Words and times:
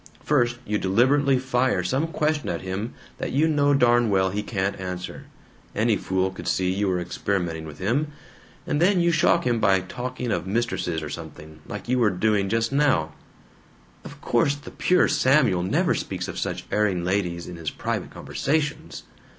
First 0.23 0.57
you 0.65 0.79
deliberately 0.79 1.37
fire 1.37 1.83
some 1.83 2.07
question 2.07 2.49
at 2.49 2.61
him 2.63 2.95
that 3.19 3.33
you 3.33 3.47
know 3.47 3.75
darn 3.75 4.09
well 4.09 4.31
he 4.31 4.41
can't 4.41 4.79
answer 4.79 5.25
any 5.75 5.95
fool 5.95 6.31
could 6.31 6.47
see 6.47 6.73
you 6.73 6.87
were 6.87 6.99
experimenting 6.99 7.65
with 7.67 7.77
him 7.77 8.07
and 8.65 8.81
then 8.81 8.99
you 8.99 9.11
shock 9.11 9.45
him 9.45 9.59
by 9.59 9.79
talking 9.81 10.31
of 10.31 10.47
mistresses 10.47 11.03
or 11.03 11.09
something, 11.11 11.59
like 11.67 11.87
you 11.87 11.99
were 11.99 12.09
doing 12.09 12.49
just 12.49 12.71
now" 12.71 13.11
"Of 14.03 14.21
course 14.21 14.55
the 14.55 14.71
pure 14.71 15.07
Samuel 15.07 15.61
never 15.61 15.93
speaks 15.93 16.27
of 16.27 16.39
such 16.39 16.65
erring 16.71 17.03
ladies 17.03 17.47
in 17.47 17.55
his 17.55 17.69
private 17.69 18.09
conversations!" 18.09 19.03